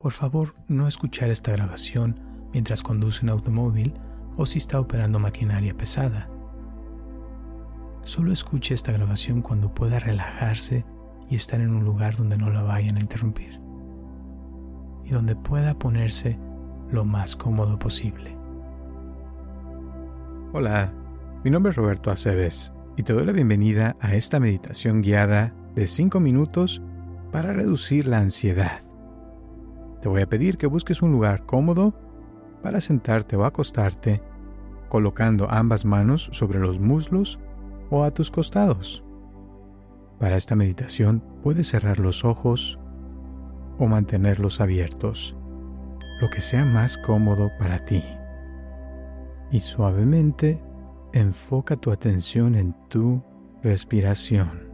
Por 0.00 0.12
favor, 0.12 0.54
no 0.66 0.88
escuchar 0.88 1.28
esta 1.28 1.52
grabación 1.52 2.18
mientras 2.54 2.82
conduce 2.82 3.22
un 3.22 3.28
automóvil 3.28 3.92
o 4.34 4.46
si 4.46 4.56
está 4.56 4.80
operando 4.80 5.18
maquinaria 5.18 5.76
pesada. 5.76 6.30
Solo 8.00 8.32
escuche 8.32 8.72
esta 8.72 8.92
grabación 8.92 9.42
cuando 9.42 9.74
pueda 9.74 9.98
relajarse 9.98 10.86
y 11.28 11.34
estar 11.34 11.60
en 11.60 11.74
un 11.74 11.84
lugar 11.84 12.16
donde 12.16 12.38
no 12.38 12.48
la 12.48 12.62
vayan 12.62 12.96
a 12.96 13.00
interrumpir 13.00 13.60
y 15.04 15.10
donde 15.10 15.36
pueda 15.36 15.78
ponerse 15.78 16.38
lo 16.90 17.04
más 17.04 17.36
cómodo 17.36 17.78
posible. 17.78 18.34
Hola, 20.54 20.94
mi 21.44 21.50
nombre 21.50 21.72
es 21.72 21.76
Roberto 21.76 22.10
Aceves 22.10 22.72
y 22.96 23.02
te 23.02 23.12
doy 23.12 23.26
la 23.26 23.32
bienvenida 23.32 23.98
a 24.00 24.14
esta 24.14 24.40
meditación 24.40 25.02
guiada 25.02 25.54
de 25.74 25.86
5 25.86 26.20
minutos 26.20 26.80
para 27.30 27.52
reducir 27.52 28.06
la 28.06 28.20
ansiedad. 28.20 28.89
Te 30.00 30.08
voy 30.08 30.22
a 30.22 30.28
pedir 30.28 30.56
que 30.56 30.66
busques 30.66 31.02
un 31.02 31.12
lugar 31.12 31.44
cómodo 31.44 31.94
para 32.62 32.80
sentarte 32.80 33.36
o 33.36 33.44
acostarte, 33.44 34.22
colocando 34.88 35.50
ambas 35.50 35.84
manos 35.84 36.30
sobre 36.32 36.58
los 36.58 36.80
muslos 36.80 37.38
o 37.90 38.04
a 38.04 38.10
tus 38.10 38.30
costados. 38.30 39.04
Para 40.18 40.36
esta 40.36 40.56
meditación 40.56 41.22
puedes 41.42 41.68
cerrar 41.68 41.98
los 41.98 42.24
ojos 42.24 42.78
o 43.78 43.86
mantenerlos 43.86 44.60
abiertos, 44.60 45.36
lo 46.20 46.28
que 46.28 46.40
sea 46.40 46.64
más 46.64 46.98
cómodo 46.98 47.50
para 47.58 47.84
ti. 47.84 48.02
Y 49.50 49.60
suavemente 49.60 50.62
enfoca 51.12 51.76
tu 51.76 51.90
atención 51.90 52.54
en 52.54 52.74
tu 52.88 53.22
respiración. 53.62 54.69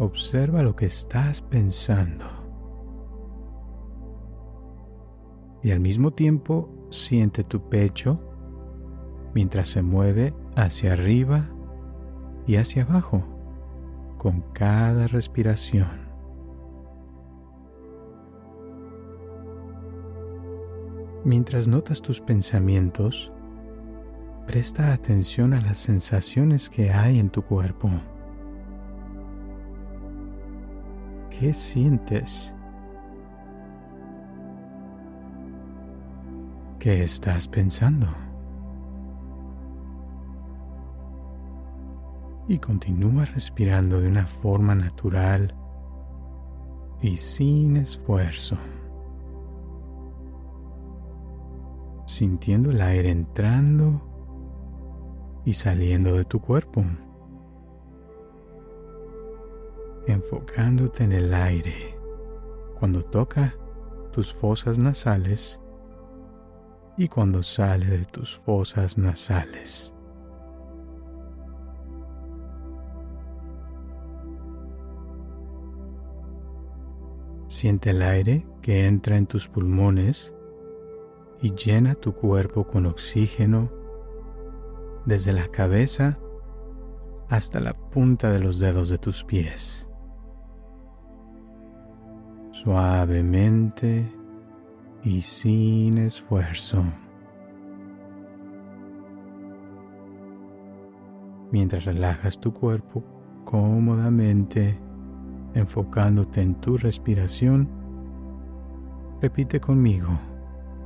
Observa 0.00 0.62
lo 0.62 0.74
que 0.74 0.86
estás 0.86 1.42
pensando. 1.42 2.24
Y 5.62 5.72
al 5.72 5.80
mismo 5.80 6.10
tiempo 6.10 6.70
siente 6.90 7.44
tu 7.44 7.68
pecho 7.68 8.18
mientras 9.34 9.68
se 9.68 9.82
mueve 9.82 10.34
hacia 10.56 10.94
arriba 10.94 11.50
y 12.46 12.56
hacia 12.56 12.84
abajo 12.84 13.26
con 14.16 14.40
cada 14.54 15.06
respiración. 15.06 16.08
Mientras 21.26 21.68
notas 21.68 22.00
tus 22.00 22.22
pensamientos, 22.22 23.34
presta 24.46 24.94
atención 24.94 25.52
a 25.52 25.60
las 25.60 25.76
sensaciones 25.76 26.70
que 26.70 26.90
hay 26.90 27.18
en 27.18 27.28
tu 27.28 27.42
cuerpo. 27.42 27.90
¿Qué 31.40 31.54
sientes? 31.54 32.54
¿Qué 36.78 37.02
estás 37.02 37.48
pensando? 37.48 38.06
y 42.46 42.58
continúa 42.58 43.24
respirando 43.26 44.00
de 44.00 44.08
una 44.08 44.26
forma 44.26 44.74
natural 44.74 45.54
y 47.00 47.16
sin 47.16 47.76
esfuerzo, 47.76 48.56
sintiendo 52.06 52.72
el 52.72 52.80
aire 52.80 53.12
entrando 53.12 54.02
y 55.44 55.54
saliendo 55.54 56.12
de 56.14 56.24
tu 56.24 56.40
cuerpo, 56.40 56.84
enfocándote 60.10 61.04
en 61.04 61.12
el 61.12 61.34
aire 61.34 61.98
cuando 62.78 63.04
toca 63.04 63.54
tus 64.12 64.32
fosas 64.32 64.78
nasales 64.78 65.60
y 66.96 67.08
cuando 67.08 67.42
sale 67.42 67.86
de 67.86 68.04
tus 68.04 68.36
fosas 68.36 68.98
nasales. 68.98 69.94
Siente 77.48 77.90
el 77.90 78.00
aire 78.00 78.46
que 78.62 78.86
entra 78.86 79.18
en 79.18 79.26
tus 79.26 79.48
pulmones 79.48 80.34
y 81.42 81.54
llena 81.54 81.94
tu 81.94 82.14
cuerpo 82.14 82.66
con 82.66 82.86
oxígeno 82.86 83.70
desde 85.04 85.34
la 85.34 85.48
cabeza 85.48 86.18
hasta 87.28 87.60
la 87.60 87.74
punta 87.74 88.30
de 88.30 88.38
los 88.38 88.58
dedos 88.60 88.88
de 88.88 88.98
tus 88.98 89.24
pies. 89.24 89.89
Suavemente 92.62 94.12
y 95.02 95.22
sin 95.22 95.96
esfuerzo. 95.96 96.84
Mientras 101.50 101.86
relajas 101.86 102.38
tu 102.38 102.52
cuerpo 102.52 103.02
cómodamente 103.46 104.78
enfocándote 105.54 106.42
en 106.42 106.54
tu 106.54 106.76
respiración, 106.76 107.66
repite 109.22 109.58
conmigo, 109.58 110.10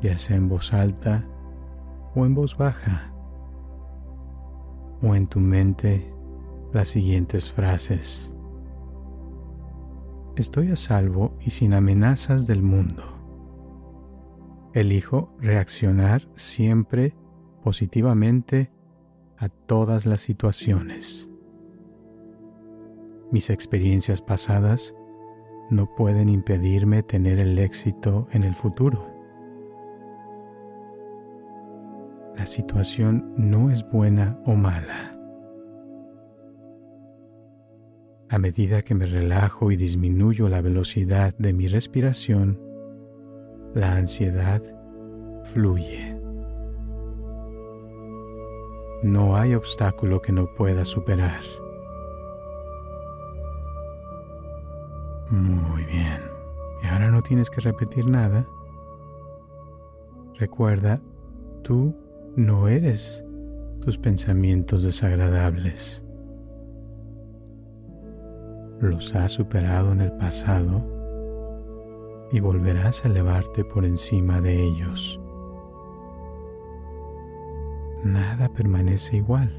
ya 0.00 0.16
sea 0.16 0.36
en 0.36 0.48
voz 0.48 0.72
alta 0.72 1.26
o 2.14 2.24
en 2.24 2.36
voz 2.36 2.56
baja, 2.56 3.12
o 5.02 5.16
en 5.16 5.26
tu 5.26 5.40
mente 5.40 6.14
las 6.72 6.86
siguientes 6.86 7.50
frases. 7.50 8.32
Estoy 10.36 10.72
a 10.72 10.76
salvo 10.76 11.38
y 11.46 11.52
sin 11.52 11.74
amenazas 11.74 12.48
del 12.48 12.60
mundo. 12.60 13.04
Elijo 14.72 15.32
reaccionar 15.38 16.22
siempre 16.34 17.14
positivamente 17.62 18.72
a 19.38 19.48
todas 19.48 20.06
las 20.06 20.22
situaciones. 20.22 21.28
Mis 23.30 23.48
experiencias 23.48 24.22
pasadas 24.22 24.96
no 25.70 25.94
pueden 25.94 26.28
impedirme 26.28 27.04
tener 27.04 27.38
el 27.38 27.56
éxito 27.60 28.26
en 28.32 28.42
el 28.42 28.56
futuro. 28.56 29.14
La 32.36 32.46
situación 32.46 33.32
no 33.36 33.70
es 33.70 33.88
buena 33.88 34.40
o 34.46 34.56
mala. 34.56 35.13
A 38.30 38.38
medida 38.38 38.82
que 38.82 38.94
me 38.94 39.06
relajo 39.06 39.70
y 39.70 39.76
disminuyo 39.76 40.48
la 40.48 40.62
velocidad 40.62 41.34
de 41.38 41.52
mi 41.52 41.68
respiración, 41.68 42.60
la 43.74 43.96
ansiedad 43.96 44.62
fluye. 45.52 46.18
No 49.02 49.36
hay 49.36 49.54
obstáculo 49.54 50.22
que 50.22 50.32
no 50.32 50.46
pueda 50.54 50.84
superar. 50.84 51.42
Muy 55.30 55.84
bien. 55.84 56.20
Y 56.82 56.86
ahora 56.86 57.10
no 57.10 57.22
tienes 57.22 57.50
que 57.50 57.60
repetir 57.60 58.06
nada. 58.08 58.46
Recuerda, 60.38 61.00
tú 61.62 61.94
no 62.36 62.68
eres 62.68 63.24
tus 63.80 63.98
pensamientos 63.98 64.82
desagradables. 64.82 66.03
Los 68.80 69.14
has 69.14 69.32
superado 69.32 69.92
en 69.92 70.00
el 70.00 70.12
pasado 70.12 70.84
y 72.30 72.40
volverás 72.40 73.04
a 73.04 73.08
elevarte 73.08 73.64
por 73.64 73.84
encima 73.84 74.40
de 74.40 74.62
ellos. 74.62 75.20
Nada 78.04 78.48
permanece 78.52 79.16
igual. 79.16 79.50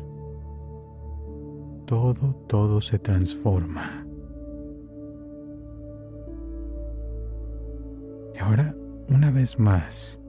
Todo, 1.85 2.35
todo 2.47 2.81
se 2.81 2.99
transforma. 2.99 4.05
Y 8.35 8.39
ahora, 8.39 8.75
una 9.09 9.31
vez 9.31 9.57
más, 9.57 10.19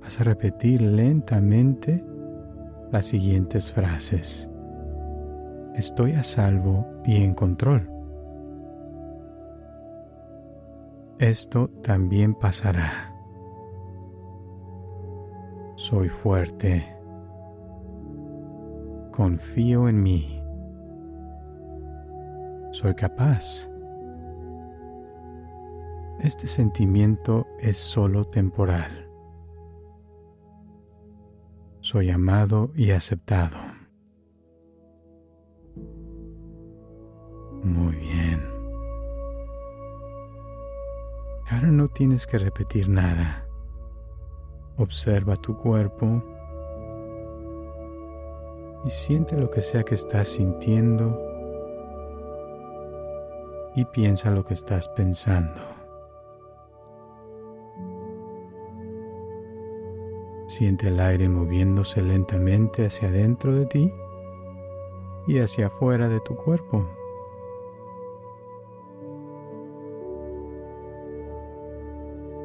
vas 0.00 0.20
a 0.20 0.24
repetir 0.24 0.80
lentamente 0.80 2.04
las 2.92 3.06
siguientes 3.06 3.72
frases. 3.72 4.48
Estoy 5.74 6.12
a 6.12 6.22
salvo 6.22 6.86
y 7.04 7.24
en 7.24 7.34
control. 7.34 7.93
Esto 11.18 11.68
también 11.82 12.34
pasará. 12.34 13.14
Soy 15.76 16.08
fuerte. 16.08 16.84
Confío 19.12 19.88
en 19.88 20.02
mí. 20.02 20.42
Soy 22.72 22.94
capaz. 22.94 23.68
Este 26.18 26.46
sentimiento 26.48 27.46
es 27.60 27.76
solo 27.76 28.24
temporal. 28.24 29.08
Soy 31.80 32.10
amado 32.10 32.72
y 32.74 32.90
aceptado. 32.90 33.58
Muy 37.62 37.94
bien. 37.96 38.23
No 41.76 41.88
tienes 41.88 42.26
que 42.26 42.38
repetir 42.38 42.88
nada. 42.88 43.46
Observa 44.76 45.36
tu 45.36 45.56
cuerpo 45.56 46.22
y 48.84 48.90
siente 48.90 49.38
lo 49.38 49.50
que 49.50 49.60
sea 49.60 49.82
que 49.82 49.94
estás 49.94 50.28
sintiendo 50.28 51.20
y 53.74 53.84
piensa 53.86 54.30
lo 54.30 54.44
que 54.44 54.54
estás 54.54 54.88
pensando. 54.88 55.60
Siente 60.46 60.88
el 60.88 61.00
aire 61.00 61.28
moviéndose 61.28 62.02
lentamente 62.02 62.86
hacia 62.86 63.08
adentro 63.08 63.52
de 63.52 63.66
ti 63.66 63.92
y 65.26 65.38
hacia 65.38 65.66
afuera 65.66 66.08
de 66.08 66.20
tu 66.20 66.36
cuerpo. 66.36 66.88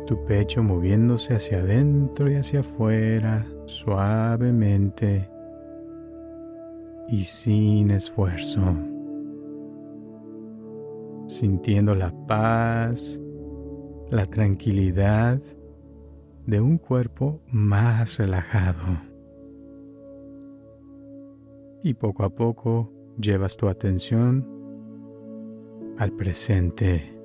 Tu 0.10 0.26
pecho 0.26 0.64
moviéndose 0.64 1.36
hacia 1.36 1.60
adentro 1.60 2.32
y 2.32 2.34
hacia 2.34 2.62
afuera 2.62 3.46
suavemente 3.66 5.30
y 7.08 7.22
sin 7.22 7.92
esfuerzo. 7.92 8.74
Sintiendo 11.28 11.94
la 11.94 12.12
paz, 12.26 13.22
la 14.10 14.26
tranquilidad 14.26 15.40
de 16.48 16.60
un 16.60 16.80
cuerpo 16.80 17.44
más 17.52 18.18
relajado. 18.18 18.98
Y 21.84 21.94
poco 21.94 22.24
a 22.24 22.34
poco 22.34 22.92
llevas 23.20 23.58
tu 23.58 23.68
atención 23.68 24.44
al 26.00 26.12
presente. 26.14 27.19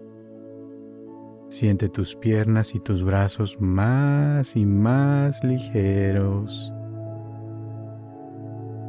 Siente 1.54 1.88
tus 1.88 2.16
piernas 2.16 2.74
y 2.74 2.80
tus 2.80 3.04
brazos 3.04 3.60
más 3.60 4.56
y 4.56 4.66
más 4.66 5.44
ligeros 5.44 6.72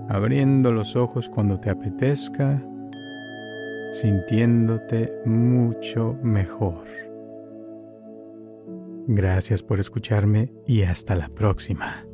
abriendo 0.10 0.72
los 0.72 0.96
ojos 0.96 1.30
cuando 1.30 1.60
te 1.60 1.70
apetezca, 1.70 2.66
sintiéndote 3.92 5.14
mucho 5.26 6.18
mejor. 6.24 6.88
Gracias 9.06 9.62
por 9.62 9.80
escucharme 9.80 10.52
y 10.66 10.82
hasta 10.82 11.16
la 11.16 11.28
próxima. 11.28 12.08